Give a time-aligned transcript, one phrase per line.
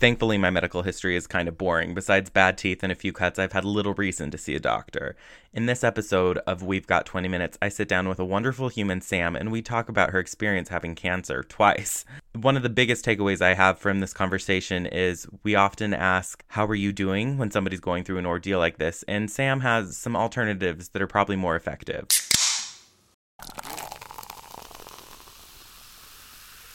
[0.00, 1.92] Thankfully, my medical history is kind of boring.
[1.92, 5.16] Besides bad teeth and a few cuts, I've had little reason to see a doctor.
[5.52, 9.00] In this episode of We've Got 20 Minutes, I sit down with a wonderful human,
[9.00, 12.04] Sam, and we talk about her experience having cancer twice.
[12.32, 16.64] One of the biggest takeaways I have from this conversation is we often ask, How
[16.66, 19.02] are you doing when somebody's going through an ordeal like this?
[19.08, 22.06] And Sam has some alternatives that are probably more effective.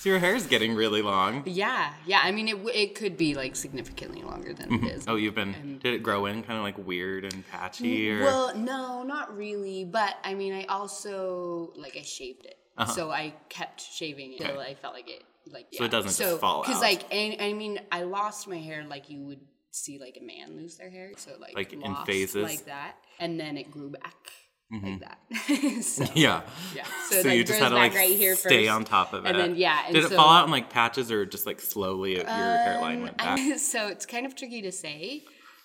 [0.03, 1.43] So your hair is getting really long.
[1.45, 2.19] Yeah, yeah.
[2.21, 5.05] I mean, it it could be like significantly longer than it is.
[5.07, 5.79] Oh, you've been.
[5.81, 8.11] did it grow in kind of like weird and patchy?
[8.11, 8.21] Or?
[8.21, 9.85] Well, no, not really.
[9.85, 12.57] But I mean, I also like I shaved it,
[12.93, 14.69] so I kept shaving it until Uh-huh.
[14.71, 16.81] I felt like it like So it doesn't just fall Because out.
[16.81, 19.39] like, and, I mean, I lost my hair like you would
[19.71, 21.11] see like a man lose their hair.
[21.15, 22.35] So like, Like in phases?
[22.35, 22.43] Mm-hmm.
[22.43, 24.33] like that, and then it grew back
[24.71, 25.83] like that.
[25.83, 26.41] so, yeah.
[26.75, 26.83] yeah.
[27.09, 28.71] So, So, like, you just had to like right here stay first.
[28.75, 29.29] on top of it.
[29.29, 29.83] and then yeah.
[29.85, 33.21] And Did it fall out in like patches or just like slowly your hairline went
[33.21, 33.39] Um, back?
[33.39, 35.23] I- so it's kind of tricky to say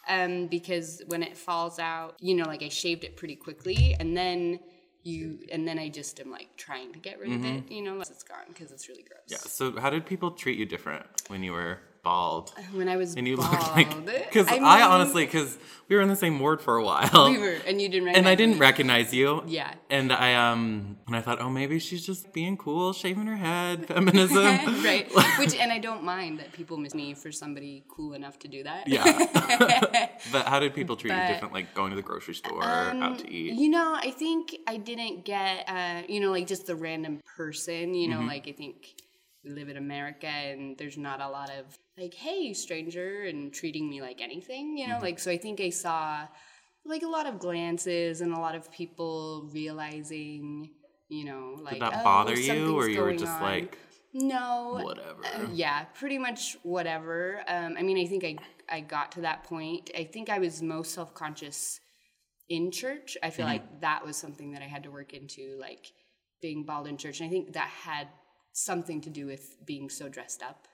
[0.09, 4.17] um, because when it falls out, you know, like I shaved it pretty quickly, and
[4.17, 4.61] then
[5.05, 7.93] you, and then I just am like trying to get rid of it, you know,
[7.93, 9.21] unless it's gone because it's really gross.
[9.25, 9.33] Mm-hmm.
[9.33, 9.39] yeah.
[9.75, 12.51] So how did people treat you different when you were bald?
[12.73, 16.03] When I was And you bald, looked like because I, mean, honestly because we were
[16.03, 17.31] in the same ward for a while.
[17.31, 18.61] we were, and you didn't, recognize and I didn't me.
[18.61, 19.43] recognize you.
[19.47, 19.73] Yeah.
[19.91, 23.87] And I um and I thought, oh, maybe she's just being cool, shaving her head,
[23.87, 24.45] feminism.
[24.85, 25.11] right?
[25.39, 28.63] Which, and I don't mind that people miss me for somebody cool enough to do
[28.65, 28.87] that.
[28.89, 29.05] yeah.
[30.33, 31.55] but how did people treat But, you different?
[31.55, 33.55] Like going to the grocery store, out to eat.
[33.55, 37.95] You know, I think I didn't get, uh, you know, like just the random person,
[37.95, 38.95] you know, like I think
[39.45, 43.89] we live in America and there's not a lot of like, hey, stranger, and treating
[43.89, 46.27] me like anything, you know, like, so I think I saw
[46.85, 50.71] like a lot of glances and a lot of people realizing,
[51.09, 53.43] you know, like, Did that oh, bother you, or you were just on.
[53.43, 53.79] like,
[54.15, 55.25] no, whatever?
[55.25, 57.43] uh, yeah, pretty much whatever.
[57.47, 58.37] Um, I mean, I think I
[58.71, 59.91] I got to that point.
[59.97, 61.81] I think I was most self conscious
[62.49, 63.17] in church.
[63.23, 65.93] I feel like that was something that I had to work into, like
[66.41, 67.21] being bald in church.
[67.21, 68.09] And I think that had
[68.59, 70.67] something to do with being so dressed up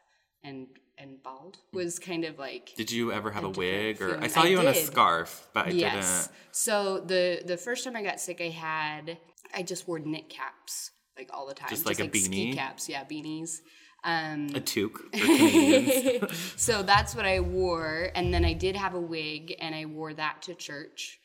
[0.42, 4.28] and and bald was kind of like Did you ever have a wig, or I
[4.28, 6.26] saw I you in a scarf, but I yes.
[6.26, 6.38] didn't.
[6.52, 9.18] So the the first time I got sick, I had
[9.52, 12.54] I just wore knit caps like all the time, Just like a ski beanie?
[12.54, 13.60] caps, yeah, beanies.
[14.04, 15.00] Um, A toque
[16.28, 19.86] for so that's what I wore, and then I did have a wig, and I
[19.86, 21.18] wore that to church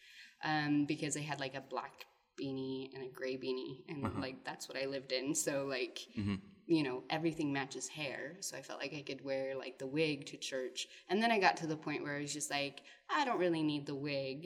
[0.43, 2.05] um, because I had like a black
[2.39, 4.21] beanie and a gray beanie, and Uh-huh.
[4.25, 5.35] like that's what I lived in.
[5.35, 6.35] So like, Mm-hmm.
[6.67, 10.25] you know, everything matches hair, so I felt like I could wear like the wig
[10.27, 10.87] to church.
[11.09, 13.63] And then I got to the point where I was just like, I don't really
[13.71, 14.41] need the wig.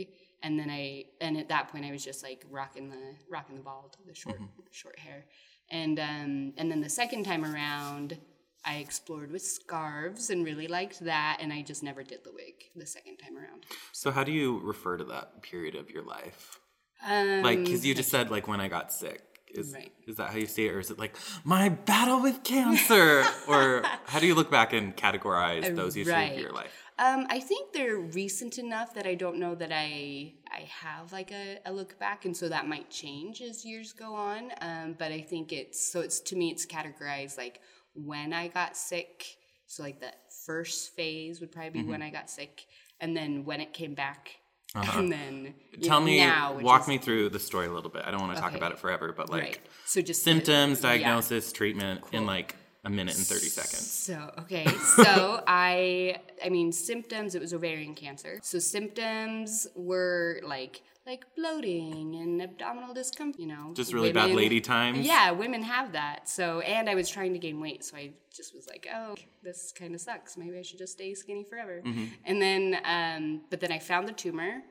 [0.46, 3.62] And then I, and at that point, I was just like rocking the rocking the
[3.70, 4.62] bald, to the short Mm-hmm.
[4.72, 5.26] short hair.
[5.70, 8.18] And um, and then the second time around,
[8.66, 12.56] I explored with scarves and really liked that, and I just never did the wig
[12.76, 13.66] the second time around.
[13.92, 16.60] so how do you refer to that period of your life?
[17.06, 19.22] Um, Like, because you just said like when I got sick.
[19.54, 19.92] Is, Right.
[20.08, 23.84] is that how you see it, or is it like my battle with cancer, or
[24.08, 26.34] how do you look back and categorize those issues right.
[26.34, 26.72] of your life?
[26.98, 31.32] Um, I think they're recent enough that I don't know that I I have like
[31.32, 34.52] a, a look back, and so that might change as years go on.
[34.60, 37.62] Um, but I think it's so it's to me it's categorized like
[37.94, 39.38] when I got sick.
[39.68, 40.14] So like the
[40.48, 41.90] first phase would probably be Mm-hmm.
[41.92, 42.66] when I got sick,
[43.00, 44.38] and then when it came back,
[44.76, 45.88] and then Uh-huh.
[45.88, 48.04] Tell know, me, now, walk is- me through the story a little bit.
[48.06, 49.60] I don't want to talk about it forever, but like right.
[49.86, 50.90] So just the- symptoms, yeah.
[50.90, 53.90] diagnosis, treatment in like a minute and 30 seconds.
[53.90, 57.36] So okay, so I I mean symptoms.
[57.36, 58.40] It was ovarian cancer.
[58.42, 63.40] So symptoms were like like bloating and abdominal discomfort.
[63.40, 65.06] You know, Just really bad lady times?
[65.06, 66.30] Yeah, women have that.
[66.30, 69.74] So and I was trying to gain weight, so I just was like, oh, this
[69.78, 70.38] kind of sucks.
[70.38, 71.82] Maybe I should just stay skinny forever.
[71.86, 72.06] Mm-hmm.
[72.26, 74.62] And then, um, but then I found the tumor.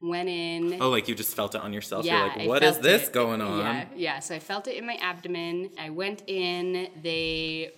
[0.00, 0.80] Went in.
[0.80, 2.04] Oh, like you just felt it on yourself.
[2.04, 3.12] Yeah, You're like, what is this it.
[3.14, 3.60] going on?
[3.60, 4.18] Yeah, yeah.
[4.18, 5.70] So I felt it in my abdomen.
[5.78, 6.90] I went in.
[7.02, 7.72] They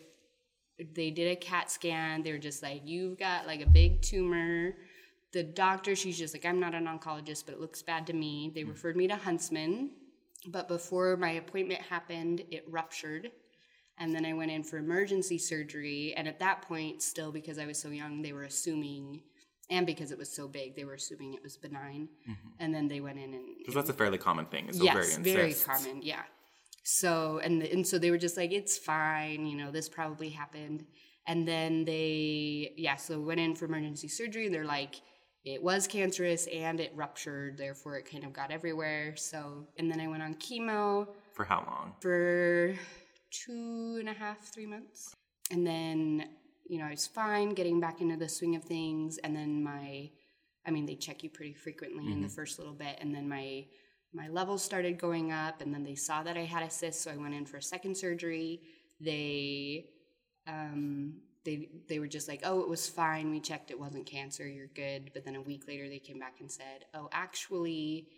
[0.95, 2.23] they did a CAT scan.
[2.23, 4.75] They were just like, "You've got like a big tumor."
[5.33, 8.51] The doctor, she's just like, "I'm not an oncologist, but it looks bad to me."
[8.53, 8.71] They hmm.
[8.71, 9.91] referred me to Huntsman,
[10.49, 13.31] but before my appointment happened, it ruptured.
[13.99, 16.15] And then I went in for emergency surgery.
[16.17, 19.23] And at that point, still because I was so young, they were assuming,
[19.71, 22.09] and because it was so big, they were assuming it was benign.
[22.29, 22.49] Mm-hmm.
[22.59, 24.69] And then they went in and Because that's a fairly common thing.
[24.69, 26.03] Is yes, very common.
[26.03, 26.23] Yeah.
[26.85, 29.47] So and and so they were just like, it's fine.
[29.47, 30.87] You know, this probably happened.
[31.27, 34.47] And then they, yeah, so went in for emergency surgery.
[34.47, 35.03] And they're like,
[35.45, 39.15] it was cancerous and it ruptured, therefore it kind of got everywhere.
[39.17, 41.95] So, and then I went on chemo For how long?
[42.01, 42.75] for
[43.31, 45.15] two and a half, three months.
[45.51, 46.31] And then
[46.69, 49.19] you know, I was fine getting back into the swing of things.
[49.19, 50.11] And then my,
[50.67, 52.99] I mean, they check you pretty frequently in the first little bit.
[53.01, 53.65] And then my,
[54.13, 55.63] my levels started going up.
[55.63, 57.03] And then they saw that I had a cyst.
[57.03, 58.61] So I went in for a second surgery.
[59.01, 59.87] They,
[60.47, 63.31] um, they, they were just like, oh, it was fine.
[63.31, 64.47] We checked it wasn't cancer.
[64.47, 65.11] You're good.
[65.15, 68.09] But then a week later, they came back and said, oh, actually,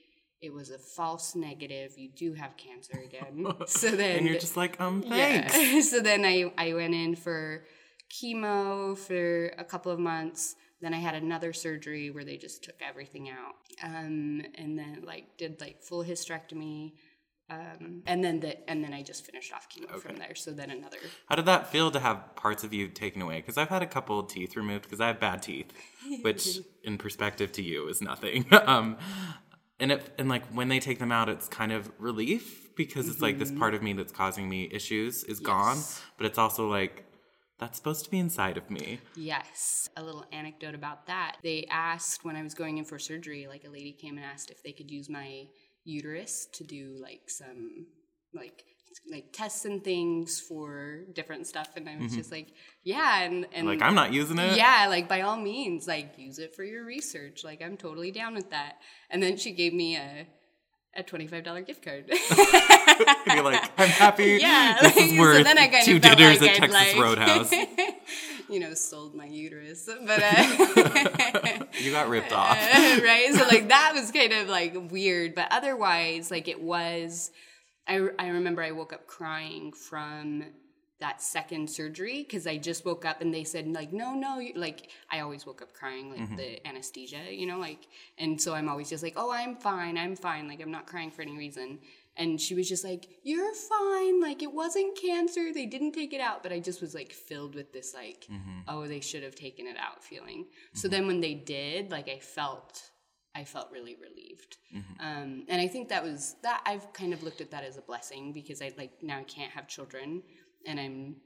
[0.41, 1.93] it was a false negative.
[1.97, 3.47] You do have cancer again.
[3.67, 5.57] so then, and you're just like, um, thanks.
[5.57, 5.81] yeah.
[5.83, 7.63] so then I, I went in for
[8.11, 10.57] chemo for a couple of months.
[10.81, 13.55] Then I had another surgery where they just took everything out.
[13.83, 16.93] Um, and then like did like full hysterectomy.
[17.51, 20.35] Um, and then the, and then I just finished off chemo from there.
[20.37, 23.37] So then another How did that feel to have parts of you taken away?
[23.37, 25.73] Because I've had a couple teeth removed because I have bad teeth,
[26.23, 28.47] which in perspective to you is nothing.
[28.67, 28.99] um,
[29.81, 33.21] and it and like when they take them out, it's kind of relief because it's
[33.21, 35.79] like this part of me that's causing me issues is gone,
[36.17, 37.05] but it's also like
[37.61, 38.99] that's supposed to be inside of me.
[39.15, 39.89] Yes.
[39.97, 41.37] A little anecdote about that.
[41.43, 44.51] They asked when I was going in for surgery, like a lady came and asked
[44.51, 45.45] if they could use my
[45.85, 47.87] uterus to do like some
[48.35, 48.65] like
[49.11, 52.17] like tests and things for different stuff and I was mm-hmm.
[52.17, 52.49] just like,
[52.83, 54.57] yeah, and and Like I'm not using it.
[54.57, 57.45] yeah, like by all means, like use it for your research.
[57.45, 58.79] Like I'm totally down with that.
[59.11, 60.27] And then she gave me a
[60.95, 62.11] a twenty five dollar gift card.
[63.27, 64.25] Like, I'm happy.
[64.41, 64.77] yeah.
[64.83, 67.03] this like, is worth so then I kind two of dinners like at Texas like,
[67.03, 67.53] Roadhouse.
[68.51, 72.57] you know, sold my uterus, but uh, You got ripped off.
[72.57, 73.31] right.
[73.33, 77.31] So like that was kind of like weird, but otherwise, like it was.
[77.89, 80.45] I I remember I woke up crying from
[81.01, 84.53] that second surgery because I just woke up and they said like no no you,
[84.55, 86.37] like I always woke up crying like mm-hmm.
[86.37, 87.89] the anesthesia you know like
[88.19, 91.11] and so I'm always just like oh I'm fine I'm fine like I'm not crying
[91.11, 91.79] for any reason
[92.17, 96.21] and she was just like you're fine like it wasn't cancer they didn't take it
[96.21, 98.61] out but I just was like filled with this like mm-hmm.
[98.69, 100.47] oh they should have taken it out feeling.
[100.75, 100.97] So mm-hmm.
[100.97, 102.91] then when they did like I felt
[103.35, 104.57] I felt really relieved.
[104.99, 107.81] Um, and I think that was that I've kind of looked at that as a
[107.83, 110.23] blessing because I like now I can't have children
[110.67, 111.17] and I'm,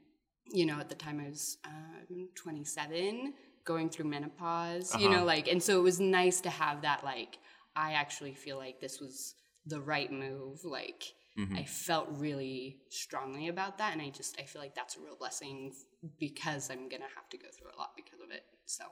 [0.51, 3.33] you know, at the time I was um, 27
[3.65, 7.39] going through menopause, you know, like, and so it was nice to have that, like,
[7.75, 9.33] I actually feel like this was
[9.65, 10.63] the right move.
[10.63, 11.03] Like,
[11.57, 13.91] I felt really strongly about that.
[13.93, 15.73] And I just, I feel like that's a real blessing
[16.19, 18.43] because I'm going to have to go through a lot because of it.
[18.65, 18.83] So.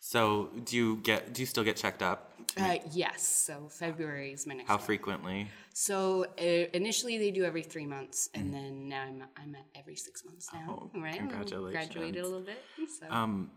[0.00, 2.32] So do you get do you still get checked up?
[2.56, 3.26] Uh, yes.
[3.26, 4.68] So February is my next.
[4.68, 4.84] How one.
[4.84, 5.48] frequently?
[5.72, 6.42] So uh,
[6.72, 10.48] initially they do every three months, and then now I'm I'm at every six months
[10.52, 10.66] now.
[10.94, 11.16] Oh, right?
[11.18, 11.92] congratulations.
[11.92, 12.62] Graduated a little bit.
[13.00, 13.06] So.
[13.10, 13.50] Um,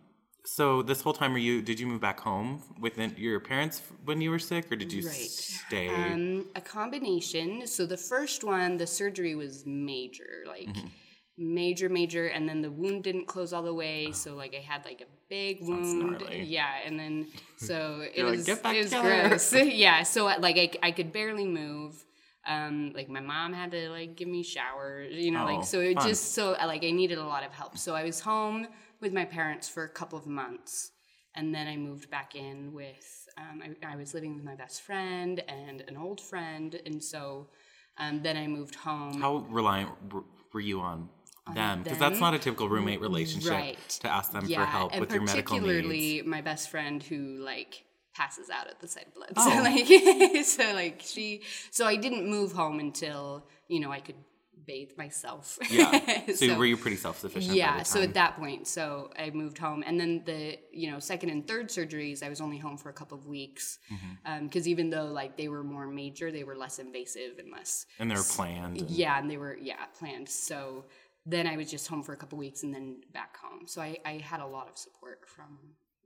[0.45, 1.61] so this whole time, are you?
[1.61, 5.05] Did you move back home within your parents when you were sick, or did you
[5.05, 5.29] Right.
[5.29, 5.87] stay?
[5.87, 7.67] Um, a combination.
[7.67, 10.87] So the first one, the surgery was major, like Mm-hmm.
[11.39, 14.11] Major, major, and then the wound didn't close all the way.
[14.11, 16.19] So like I had like a big wound.
[16.19, 16.43] gnarly.
[16.43, 17.27] Yeah, and then
[17.57, 19.53] so it like, was "Get back it was gross.
[19.53, 22.05] yeah, so like I, I could barely move.
[22.47, 25.79] Um, like my mom had to like give me showers, you know, Oh, like so
[25.81, 26.07] it fun.
[26.07, 27.77] just so like I needed a lot of help.
[27.77, 28.67] So I was home
[29.01, 30.91] with my parents for a couple of months,
[31.35, 33.27] and then I moved back in with.
[33.37, 37.47] Um, I, I was living with my best friend and an old friend, and so
[37.97, 39.21] um, then I moved home.
[39.21, 39.91] How reliant
[40.53, 41.07] were you on
[41.53, 41.83] them?
[41.83, 43.79] Because that's not a typical roommate relationship Right.
[44.01, 45.65] to ask them yeah, for help and with your medical needs.
[45.67, 47.83] particularly my best friend who like
[48.15, 49.33] passes out at the sight of blood.
[49.37, 49.49] Oh.
[49.49, 51.41] So like, so like she,
[51.71, 54.15] so I didn't move home until you know I could
[54.65, 55.57] bathe myself.
[55.71, 55.99] Yeah.
[56.35, 57.51] So, were you pretty self-sufficient?
[57.53, 60.99] by Yeah, so at that point, so I moved home, and then the you know
[60.99, 64.45] second and third surgeries, I was only home for a couple of weeks, Mm-hmm.
[64.45, 67.87] because even though like they were more major, they were less invasive and less.
[67.99, 68.77] and they were planned.
[68.81, 70.29] and- Yeah, and they were yeah planned.
[70.29, 70.85] So
[71.25, 73.67] then I was just home for a couple weeks, and then back home.
[73.67, 75.57] So I, I had a lot of support from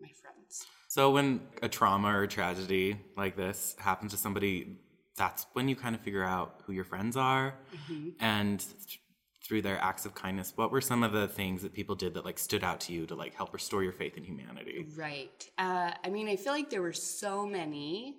[0.02, 0.66] my friends.
[0.90, 4.80] So when a trauma or a tragedy like this happens to somebody,
[5.16, 8.10] that's when you kind of figure out who your friends are, Mm-hmm.
[8.20, 9.00] and th-
[9.46, 12.24] through their acts of kindness, what were some of the things that people did that
[12.24, 14.86] like stood out to you to like help restore your faith in humanity?
[14.98, 15.50] Right.
[15.58, 18.18] Uh, I mean, I feel like there were so many.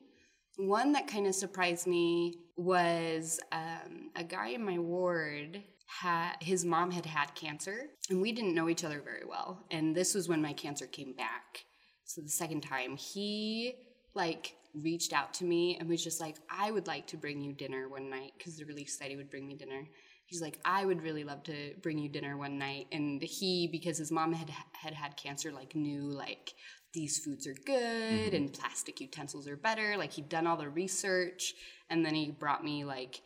[0.56, 5.62] One that kind of surprised me was um, a guy in my ward.
[5.86, 9.64] Had, his mom had had cancer, and we didn't know each other very well.
[9.70, 11.64] And this was when my cancer came back.
[12.04, 13.74] So the second time, he
[14.14, 17.52] like reached out to me and was just like, "I would like to bring you
[17.52, 19.86] dinner one night," because the relief society would bring me dinner.
[20.26, 22.86] He's like, I would really love to bring you dinner one night.
[22.92, 26.54] And he, because his mom had had had cancer, like knew like
[26.94, 28.36] these foods are good mm-hmm.
[28.36, 29.96] and plastic utensils are better.
[29.96, 31.54] Like he'd done all the research,
[31.90, 33.20] and then he brought me like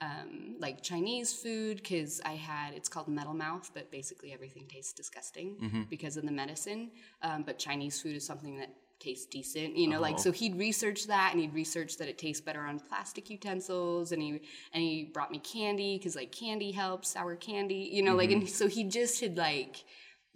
[0.00, 4.92] um, like Chinese food because I had it's called metal mouth, but basically everything tastes
[4.92, 5.56] disgusting
[5.88, 6.90] because of the medicine.
[7.22, 10.00] Um, but Chinese food is something that tastes decent, you know.
[10.00, 14.12] Like so, he'd research that, and he'd research that it tastes better on plastic utensils,
[14.12, 14.40] and he
[14.72, 18.14] and he brought me candy because like candy helps, sour candy, you know.
[18.14, 19.84] Like and so he just had like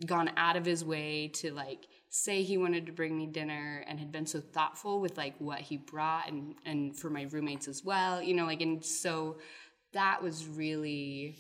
[0.06, 4.00] gone out of his way to like say he wanted to bring me dinner and
[4.00, 7.84] had been so thoughtful with like what he brought and and for my roommates as
[7.84, 9.38] well you know like and so
[9.92, 11.36] that was really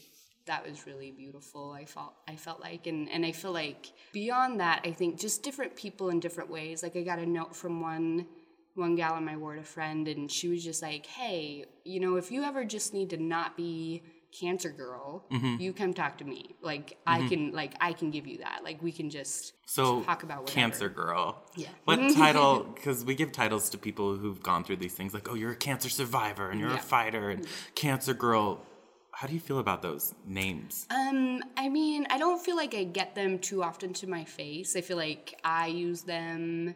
[0.46, 2.86] that was really beautiful i felt i felt like.
[2.86, 6.82] And and i feel like beyond that i think just different people in different ways.
[6.82, 8.26] Like i got a note from one
[8.74, 12.16] one gal in my ward a friend and she was just like hey you know
[12.16, 15.60] if you ever just need to not be cancer girl mm-hmm.
[15.60, 17.28] you come talk to me like i mm-hmm.
[17.28, 20.60] can like i can give you that like we can just So, talk about whatever.
[20.60, 21.44] cancer girl.
[21.54, 21.68] Yeah.
[21.84, 22.64] What title?
[22.74, 25.56] Because we give titles to people who've gone through these things, like, oh, you're a
[25.56, 26.78] cancer survivor and you're Yeah.
[26.78, 27.74] a fighter and mm-hmm.
[27.76, 28.66] cancer girl.
[29.12, 30.86] How do you feel about those names?
[30.90, 34.74] Um, I mean, I don't feel like I get them too often to my face.
[34.74, 36.74] I feel like I use them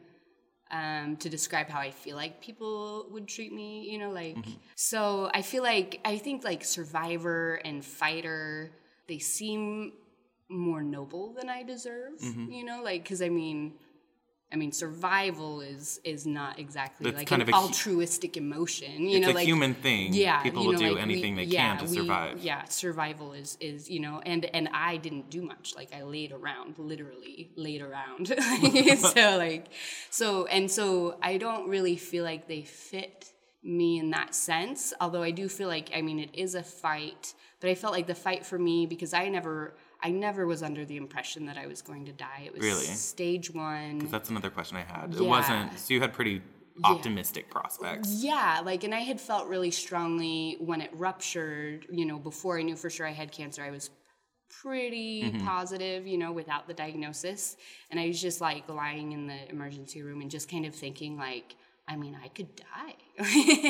[0.75, 4.37] um, to describe how I feel like people would treat me, you know, like.
[4.75, 8.73] So I feel like, I think like survivor and fighter,
[9.07, 9.93] they seem
[10.49, 12.15] more noble than I deserve,
[12.51, 13.75] you know, like, because I mean,
[14.53, 19.03] I mean, survival is is not exactly It's like kind an of a altruistic emotion.
[19.09, 20.13] You it's know, a like human thing.
[20.13, 22.39] yeah People you will do like, anything we- they yeah, can to we- survive.
[22.41, 26.31] yeah survival is is you know and and i didn't do much like i laid
[26.33, 28.29] around literally laid around
[28.99, 29.67] so like
[30.11, 33.33] so and so i don't really feel like they fit
[33.63, 37.35] me in that sense although i do feel like i mean it is a fight
[37.61, 40.85] but i felt like the fight for me because i never i never was under
[40.85, 42.85] the impression that i was going to die it was Really?
[42.85, 45.15] stage one That's another question I had.
[45.15, 45.79] It wasn't.
[45.79, 46.43] So you had pretty
[46.83, 48.23] optimistic prospects.
[48.23, 52.63] Yeah, like, and I had felt really strongly when it ruptured, you know, before I
[52.63, 53.91] knew for sure I had cancer, I was
[54.63, 55.47] pretty mm-hmm.
[55.47, 57.57] positive, you know, without the diagnosis.
[57.91, 61.17] And I was just like lying in the emergency room and just kind of thinking,
[61.17, 61.55] like,
[61.87, 62.95] I mean, I could die.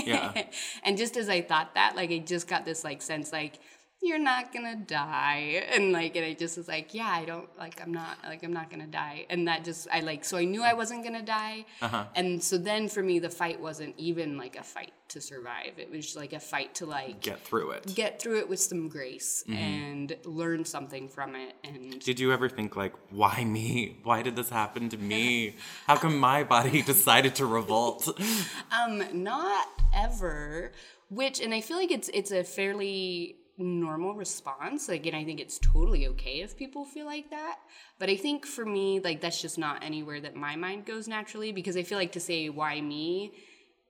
[0.07, 0.45] Yeah.
[0.85, 3.59] and just as I thought that, like, I just got this, like, sense, like,
[4.05, 7.81] you're not gonna die and like and i just was like yeah i don't like
[7.83, 10.63] i'm not like i'm not gonna die and that just i like so i knew
[10.63, 12.05] i wasn't gonna die Uh-huh.
[12.15, 15.91] and so then for me the fight wasn't even like a fight to survive it
[15.91, 17.95] was like a fight to like Get through it.
[17.95, 19.59] get through it with some grace Mm-hmm.
[19.59, 23.99] and learn something from it and Did you ever think like, why me?
[24.03, 25.57] Why did this happen to me?
[25.87, 28.09] How come my body decided to revolt?
[28.79, 30.73] um not ever
[31.11, 35.41] which and i feel like it's it's a fairly normal response like and i think
[35.41, 37.59] it's totally okay if people feel like that
[37.99, 41.53] but i think for me like that's just not anywhere that my mind goes naturally
[41.53, 43.33] because i feel like to say why me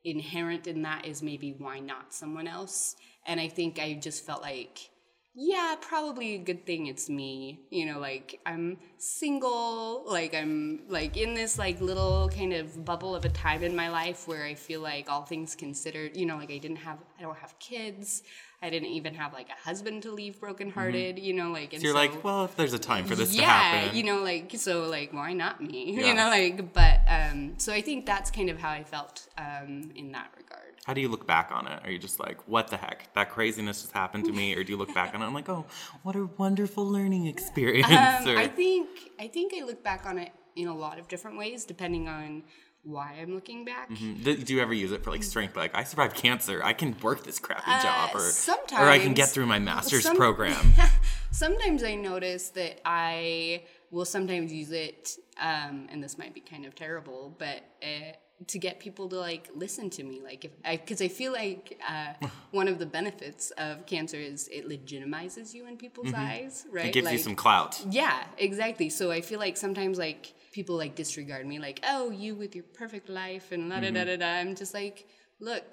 [0.05, 2.95] inherent in that is maybe why not someone else
[3.27, 4.91] and i think i just felt like
[5.37, 7.67] yeah, probably a good thing it's me.
[7.71, 13.17] You know, like I'm single, like I'm like in this like little kind of bubble
[13.17, 16.37] of a time in my life where I feel like all things considered, you know,
[16.37, 18.23] like I didn't have I don't have kids.
[18.65, 21.95] I didn't even have like a husband to leave brokenhearted, you know, like So you're
[21.95, 23.97] like, well, if there's a time for this yeah, to happen.
[23.97, 25.93] you know, like so, like why not me?
[25.95, 26.07] Yeah.
[26.07, 29.91] You know, like but um, so I think that's kind of how I felt um,
[29.95, 30.63] in that regard.
[30.87, 31.81] How do you look back on it?
[31.85, 33.13] Are you just like, what the heck?
[33.15, 34.55] That craziness just happened to me?
[34.55, 35.67] Or do you look back on it and I'm like, oh,
[36.03, 37.89] what a wonderful learning experience?
[37.95, 38.89] Um, or, I think
[39.21, 42.43] I think I look back on it in a lot of different ways, depending on
[42.85, 43.89] why I'm looking back.
[43.89, 45.57] do, do you ever use it for like strength?
[45.57, 46.63] Like, I survived cancer.
[46.63, 48.11] I can work this crappy job.
[48.15, 50.73] Or, sometimes, or I can Uh, get through my master's some- program.
[51.31, 56.65] Sometimes I notice that I will sometimes use it, um, and this might be kind
[56.65, 58.13] of terrible, but uh,
[58.47, 61.81] to get people to like listen to me, like if I because I feel like
[61.89, 66.83] uh, one of the benefits of cancer is it legitimizes you in people's eyes, right?
[66.83, 66.89] Mm-hmm.
[66.89, 67.81] It gives you some clout.
[67.91, 68.89] Yeah, exactly.
[68.89, 72.65] So I feel like sometimes like people like disregard me, like, oh, you with your
[72.83, 74.27] perfect life and la da da da da.
[74.41, 75.07] I'm just like,
[75.41, 75.65] look,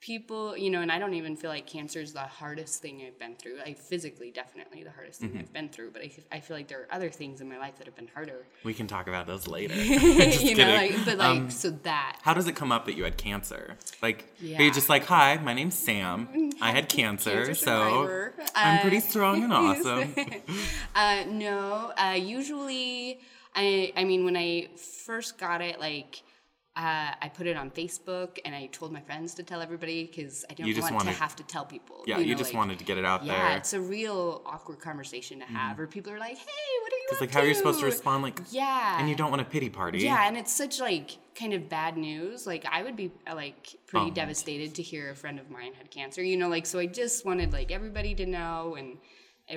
[0.00, 3.18] people, you know, and I don't even feel like cancer is the hardest thing I've
[3.18, 3.56] been through.
[3.64, 5.92] Like physically, definitely the hardest thing I've been through.
[5.92, 8.10] But I, I feel like there are other things in my life that have been
[8.12, 8.44] harder.
[8.64, 9.74] We can talk about those later.
[9.74, 12.18] you Just know, like, but like, Um, so that.
[12.22, 13.76] How does it come up that you had cancer?
[14.02, 16.50] Like, are you just like, hi, my name's Sam.
[16.60, 18.28] I had cancer, Cancer so.
[18.56, 20.14] I'm Uh, pretty strong and awesome.
[20.94, 23.20] Uh, no, uh, usually,
[23.54, 26.22] I, I mean, when I first got it, like,
[26.76, 30.44] uh, I put it on Facebook and I told my friends to tell everybody because
[30.50, 32.02] I don't want wanted- to have to tell people.
[32.04, 33.44] Yeah, you, know, just like, wanted to get it out Yeah, there.
[33.50, 33.58] Mm-hmm.
[33.58, 37.04] it's a real awkward conversation to have, where people are like, "Hey, what are you?"
[37.04, 38.24] It's up like, how are you supposed to to?" respond?
[38.24, 40.00] Like, Yeah, and you don't want a pity party.
[40.00, 43.76] Yeah, and it's such like kind of bad news, like I would be uh, like
[43.86, 44.14] pretty Bummed.
[44.16, 46.24] devastated to hear a friend of mine had cancer.
[46.24, 48.98] You know, like so I just wanted like everybody to know and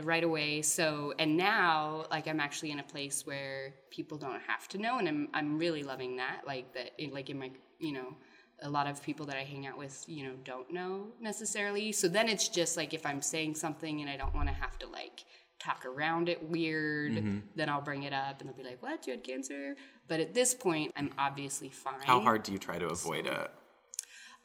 [0.03, 0.61] right away.
[0.61, 4.99] So and now like I'm actually in a place where people don't have to know,
[4.99, 6.41] and I'm I'm really loving that.
[6.45, 8.15] Like that, in, like in my you know.
[8.63, 11.91] A lot of people that I hang out with, you know, don't know necessarily.
[11.91, 14.79] So then it's just like if I'm saying something and I don't want to have
[14.79, 15.25] to like
[15.59, 17.37] talk around it weird, Mm-hmm.
[17.55, 19.05] then I'll bring it up and they'll be like, "What?
[19.05, 19.75] You had cancer?"
[20.07, 22.01] But at this point, I'm obviously fine.
[22.03, 23.51] How hard do you try to avoid it?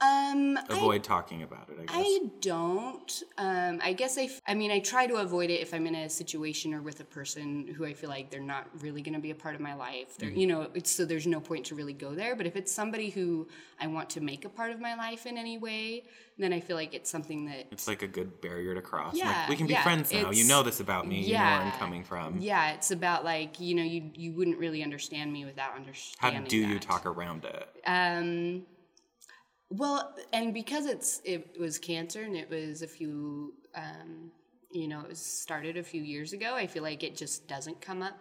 [0.03, 1.97] Um, I, Avoid talking about it, I guess.
[1.97, 3.23] I don't.
[3.39, 4.23] Um, I guess I.
[4.23, 6.99] f- I mean, I try to avoid it if I'm in a situation or with
[7.01, 9.61] a person who I feel like they're not really going to be a part of
[9.61, 10.17] my life.
[10.19, 12.35] They're, you know, it's, so there's no point to really go there.
[12.35, 13.47] But if it's somebody who
[13.81, 16.05] I want to make a part of my life in any way,
[16.37, 19.15] then I feel like it's something that it's like a good barrier to cross.
[19.15, 20.31] Yeah, like, we can be yeah, friends now.
[20.31, 21.23] You know this about me.
[21.23, 22.39] You know where I'm coming from.
[22.39, 26.43] Yeah, it's about like you know you you wouldn't really understand me without understanding.
[26.43, 27.69] How do you talk around it?
[27.87, 28.63] Um,
[29.73, 34.31] well, and because it's it was cancer and it was a few, um,
[34.71, 36.55] you know, it was started a few years ago.
[36.55, 38.19] I feel like it just doesn't come up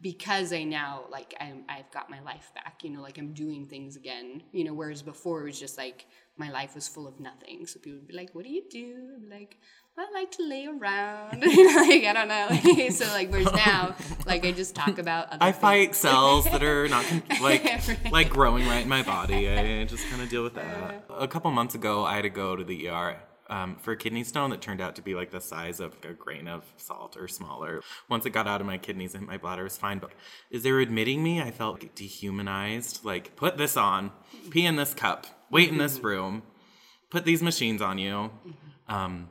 [0.00, 2.80] because I now like I'm I've got my life back.
[2.84, 4.42] You know, like I'm doing things again.
[4.52, 6.06] You know, whereas before it was just like
[6.36, 7.66] my life was full of nothing.
[7.66, 9.58] So people would be like, "What do you do?" Be like.
[9.96, 12.88] I like to lay around, like I don't know.
[12.90, 13.94] so like, whereas now,
[14.26, 15.26] like I just talk about.
[15.28, 15.60] Other I things.
[15.60, 17.04] fight cells that are not
[17.42, 18.12] like Right.
[18.12, 19.48] like growing right in my body.
[19.50, 21.04] I just kind of deal with that.
[21.10, 23.18] A couple months ago, I had to go to the ER
[23.50, 26.14] um, for a kidney stone that turned out to be like the size of a
[26.14, 27.82] grain of salt or smaller.
[28.08, 30.12] Once it got out of my kidneys and my bladder was fine, but
[30.54, 33.04] as they were admitting me, I felt like, dehumanized.
[33.04, 34.10] Like, put this on,
[34.48, 36.44] pee in this cup, wait in this room,
[37.10, 38.30] put these machines on you.
[38.88, 39.28] Um,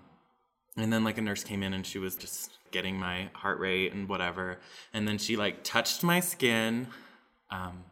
[0.77, 3.93] and then like a nurse came in and she was just getting my heart rate
[3.93, 4.59] and whatever.
[4.93, 6.87] And then she like touched my skin.
[7.49, 7.83] Um,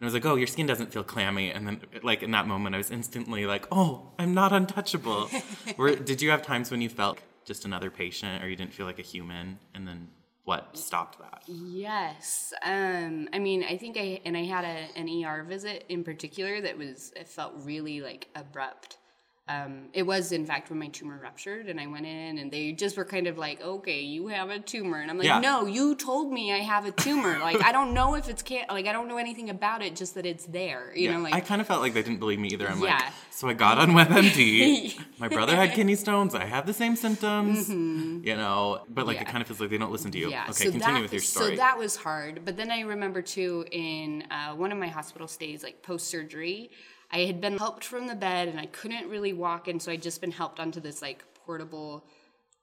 [0.00, 1.50] I was like, oh, your skin doesn't feel clammy.
[1.50, 5.30] And then like in that moment, I was instantly like, oh, I'm not untouchable.
[5.76, 8.86] Were, did you have times when you felt just another patient or you didn't feel
[8.86, 9.58] like a human?
[9.74, 10.08] And then
[10.44, 11.42] what stopped that?
[11.46, 12.52] Yes.
[12.64, 16.60] Um, I mean, I think I and I had a, an ER visit in particular
[16.60, 18.98] that was it felt really like abrupt.
[19.48, 22.70] Um, it was in fact when my tumor ruptured and I went in and they
[22.70, 25.40] just were kind of like, okay, you have a tumor, and I'm like, Yeah.
[25.40, 27.40] no, you told me I have a tumor.
[27.40, 30.14] like I don't know if it's can like I don't know anything about it, just
[30.14, 30.92] that it's there.
[30.96, 32.68] You know, like I kind of felt like they didn't believe me either.
[32.68, 33.10] I'm like, Yeah.
[33.32, 34.96] so I got on WebMD.
[35.18, 36.36] My brother had kidney stones.
[36.36, 37.68] I have the same symptoms.
[37.68, 39.30] You know, but like it Mm-hmm.
[39.32, 40.30] Kind of feels like they don't listen to you.
[40.30, 41.50] Yeah, okay, so continue that, with your story.
[41.52, 42.44] So that was hard.
[42.44, 46.70] But then I remember too in uh, one of my hospital stays, like post surgery,
[47.12, 50.02] I had been helped from the bed and I couldn't really walk, and so I'd
[50.02, 52.06] just been helped onto this like portable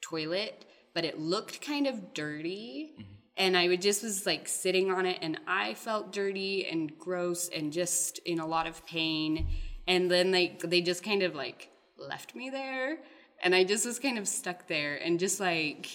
[0.01, 2.93] toilet, but it looked kind of dirty.
[2.93, 3.13] Mm-hmm.
[3.37, 7.47] And I would just was like sitting on it, and I felt dirty and gross
[7.47, 9.47] and just in a lot of pain.
[9.87, 12.97] And then they they just kind of like left me there,
[13.41, 15.87] and I just was kind of stuck there, and just like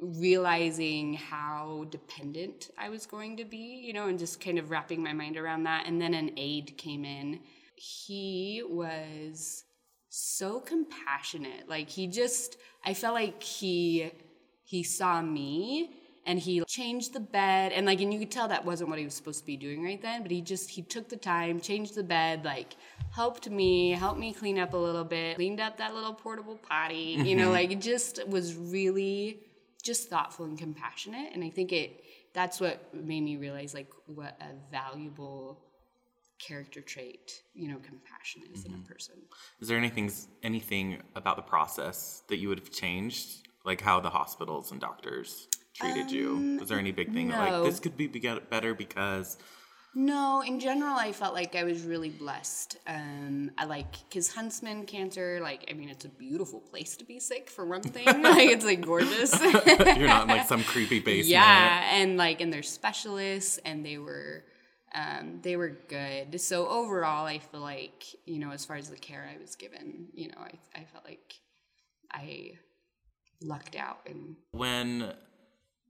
[0.00, 5.02] realizing how dependent I was going to be, you know, and just kind of wrapping
[5.02, 5.86] my mind around that.
[5.86, 7.40] And then an aide came in.
[7.80, 9.64] He was
[10.10, 11.68] so compassionate.
[11.68, 14.10] Like he just I felt like he
[14.64, 15.90] he saw me
[16.26, 17.72] and he changed the bed.
[17.72, 19.82] And like and you could tell that wasn't what he was supposed to be doing
[19.82, 22.76] right then, but he just he took the time, changed the bed, like
[23.12, 27.16] helped me, helped me clean up a little bit, cleaned up that little portable potty,
[27.24, 27.52] you know, mm-hmm.
[27.52, 29.40] like it just was really
[29.82, 31.32] just thoughtful and compassionate.
[31.32, 35.58] And I think it that's what made me realize like what a valuable
[36.40, 39.14] character trait, you know, compassion is in a person.
[39.60, 40.10] Is there anything
[40.42, 45.46] anything about the process that you would have changed, like how the hospitals and doctors
[45.74, 46.56] treated you?
[46.58, 47.62] Was there any big thing Um, no.
[47.62, 49.36] like this could be be- better because
[49.94, 52.76] No, in general, I felt like I was really blessed.
[52.86, 57.18] Um, I like because Huntsman cancer, like I mean, it's a beautiful place to be
[57.18, 58.06] sick for one thing.
[58.22, 59.32] like it's like gorgeous.
[59.42, 61.26] you're not in like some creepy basement?
[61.26, 64.44] yeah, and like and they're specialists, and they were,
[64.94, 66.40] um, they were good.
[66.40, 70.08] So overall, I feel like you know, as far as the care I was given,
[70.12, 71.34] you know, I I felt like
[72.12, 72.52] I
[73.42, 75.14] lucked out and When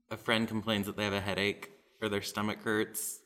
[0.09, 3.19] a friend complains that they have a headache or their stomach hurts,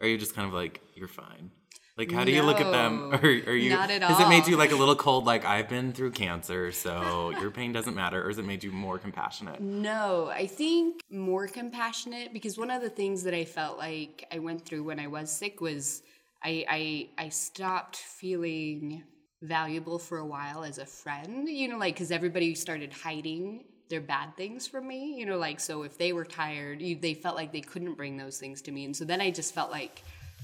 [0.00, 1.50] are you just kind of like you're fine?
[1.96, 3.10] Like how do you look at them?
[3.12, 4.08] No, Or are you not at all.
[4.08, 7.50] has it made you like a little cold like I've been through cancer, so your
[7.50, 9.60] pain doesn't matter, or has it made you more compassionate?
[9.60, 14.38] No, I think more compassionate because one of the things that I felt like I
[14.38, 16.02] went through when I was sick was
[16.42, 19.04] I I, I stopped feeling
[19.42, 21.46] valuable for a while as a friend.
[21.48, 25.18] You know, like because everybody started hiding their bad things from me.
[25.18, 28.16] You know, like so if they were tired, you, they felt like they couldn't bring
[28.16, 30.02] those things to me, and so then I just felt like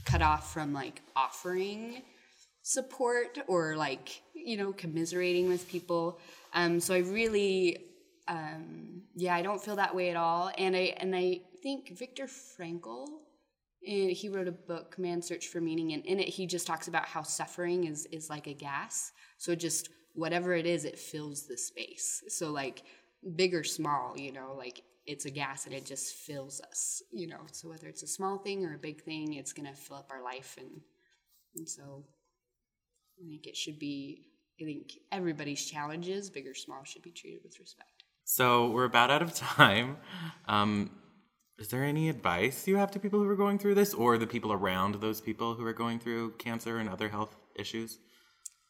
[0.09, 2.03] cut off from like offering
[2.63, 6.19] support or like you know commiserating with people.
[6.55, 7.79] Um, so i really
[8.27, 10.51] um, yeah i don't feel that way at all.
[10.57, 13.07] And i and i think viktor frankl
[13.87, 16.89] and he wrote a book man's search for meaning and in it he just talks
[16.89, 19.13] about how suffering is is like a gas.
[19.37, 22.23] So just whatever it is it fills the space.
[22.29, 22.83] So like
[23.37, 27.27] big or small you know like it's a gas and it just fills us you
[27.27, 29.97] know so whether it's a small thing or a big thing it's going to fill
[29.97, 30.81] up our life and
[31.57, 32.05] and so
[33.21, 34.23] I think it should be,
[34.61, 38.05] I think everybody's challenges, big or small, should be treated with respect.
[38.25, 39.97] So we're about out of time.
[40.47, 40.91] Um,
[41.59, 44.27] is there any advice you have to people who are going through this or the
[44.27, 47.99] people around those people who are going through cancer and other health issues?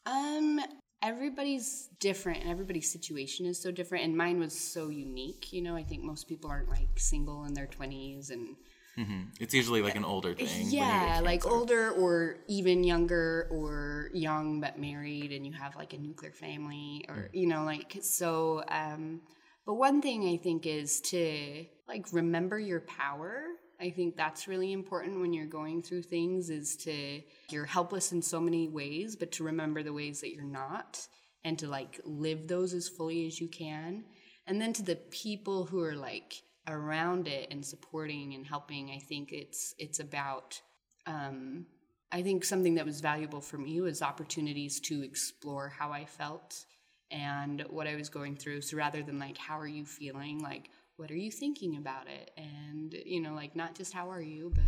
[0.05, 0.59] Um,
[1.01, 5.75] everybody's different and everybody's situation is so different and mine was so unique you know
[5.75, 8.55] i think most people aren't like single in their 20s and
[8.99, 9.21] Mm-hmm.
[9.39, 10.67] It's usually like an older thing.
[10.67, 15.97] Yeah, like older or even younger or young but married and you have like a
[15.97, 17.29] nuclear family or, mm.
[17.31, 19.21] you know, like, so, um,
[19.65, 23.43] but one thing I think is to like remember your power.
[23.81, 28.21] I think that's really important when you're going through things is to, you're helpless in
[28.21, 31.07] so many ways, but to remember the ways that you're not
[31.45, 34.03] and to like live those as fully as you can.
[34.47, 38.99] And then to the people who are like, around it and supporting and helping i
[38.99, 40.59] think it's it's about
[41.05, 41.65] um,
[42.11, 46.65] i think something that was valuable for me was opportunities to explore how i felt
[47.11, 50.69] and what i was going through so rather than like how are you feeling like
[50.99, 54.51] what are you thinking about it and you know like not just how are you
[54.53, 54.63] but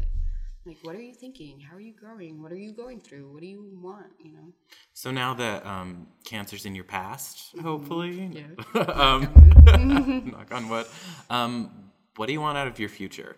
[0.66, 3.42] like what are you thinking how are you growing what are you going through what
[3.42, 4.54] do you want you know
[4.94, 7.66] so now that um, cancer's in your past mm-hmm.
[7.66, 8.82] hopefully yeah.
[8.82, 10.86] um, knock on wood
[11.30, 13.36] um, what do you want out of your future?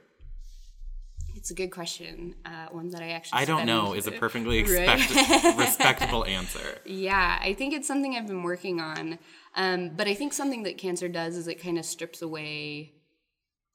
[1.44, 2.36] It's a good question.
[2.46, 5.10] Uh, one that I actually I don't know is a perfectly expect-
[5.58, 6.78] respectable answer.
[6.86, 9.20] Yeah, I think it's something I've been working on.
[9.54, 12.94] Um, but I think something that cancer does is it kind of strips away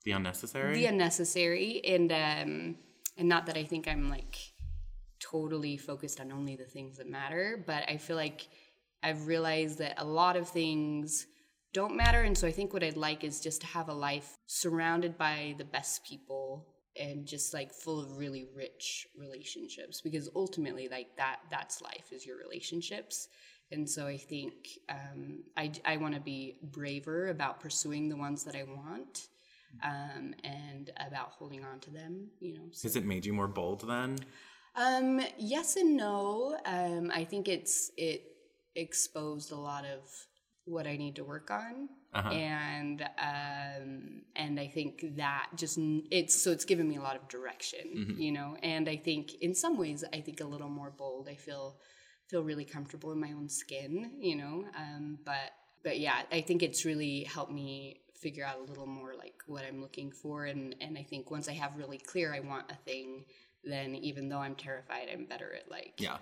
[0.06, 0.76] the unnecessary.
[0.76, 2.76] The unnecessary, and um,
[3.18, 4.38] and not that I think I'm like
[5.20, 8.48] totally focused on only the things that matter, but I feel like
[9.02, 11.26] I've realized that a lot of things
[11.74, 12.22] don't matter.
[12.22, 15.54] And so I think what I'd like is just to have a life surrounded by
[15.58, 16.66] the best people
[16.98, 22.26] and just like full of really rich relationships because ultimately like that that's life is
[22.26, 23.28] your relationships.
[23.70, 24.54] And so i think
[24.88, 29.28] um, i, I want to be braver about pursuing the ones that i want
[29.84, 32.88] um, and about holding on to them you know so.
[32.88, 34.18] has it made you more bold then?
[34.74, 36.58] Um, yes and no.
[36.64, 38.22] Um, i think it's it
[38.74, 40.27] exposed a lot of
[40.68, 41.88] what I need to work on.
[42.14, 42.30] Uh-huh.
[42.30, 45.78] And um, and I think that just
[46.10, 48.20] it's so it's given me a lot of direction, mm-hmm.
[48.20, 48.56] you know.
[48.62, 51.28] And I think in some ways, I think a little more bold.
[51.28, 51.76] I feel
[52.28, 54.64] feel really comfortable in my own skin, you know.
[54.76, 55.52] Um, but
[55.84, 59.64] but yeah, I think it's really helped me figure out a little more like what
[59.64, 60.46] I'm looking for.
[60.46, 63.24] And and I think once I have really clear I want a thing,
[63.64, 66.16] then even though I'm terrified, I'm better at like yeah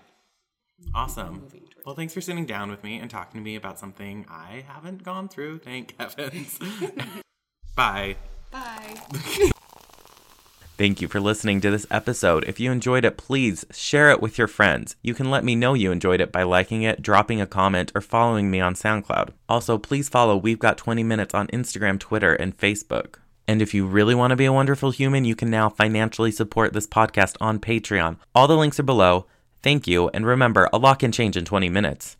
[0.95, 1.47] Awesome.
[1.85, 5.03] Well, thanks for sitting down with me and talking to me about something I haven't
[5.03, 5.59] gone through.
[5.61, 6.59] Thank heavens.
[7.77, 8.17] Bye.
[8.51, 8.95] Bye.
[10.79, 12.45] Thank you for listening to this episode.
[12.45, 14.97] If you enjoyed it, please share it with your friends.
[15.03, 18.03] You can let me know you enjoyed it by liking it, dropping a comment, or
[18.03, 19.31] following me on SoundCloud.
[19.49, 23.17] Also, please follow We've Got 20 Minutes on Instagram, Twitter, and Facebook.
[23.49, 26.75] And if you really want to be a wonderful human, you can now financially support
[26.75, 28.19] this podcast on Patreon.
[28.35, 29.27] All the links are below.
[29.67, 32.17] Thank you, and remember, a lot can change in 20 minutes.